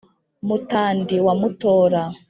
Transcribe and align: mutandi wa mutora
mutandi 0.47 1.15
wa 1.25 1.33
mutora 1.41 2.01